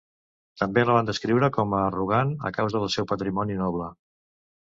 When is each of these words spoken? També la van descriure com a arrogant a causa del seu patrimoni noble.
També 0.61 0.83
la 0.89 0.93
van 0.95 1.09
descriure 1.09 1.49
com 1.57 1.75
a 1.79 1.83
arrogant 1.89 2.33
a 2.51 2.51
causa 2.57 2.81
del 2.85 2.91
seu 2.97 3.09
patrimoni 3.13 3.61
noble. 3.63 3.91